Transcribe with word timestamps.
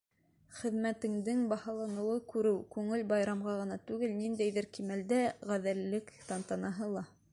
Хеҙмәтеңдең 0.59 1.41
баһаланыуын 1.51 2.23
күреү— 2.33 2.55
күңел 2.77 3.03
байрамы 3.11 3.53
ғына 3.59 3.77
түгел, 3.91 4.17
ниндәйҙер 4.23 4.69
кимәлдә 4.79 5.21
ғәҙеллек 5.53 6.11
тантанаһы 6.33 6.91
ла. 6.99 7.07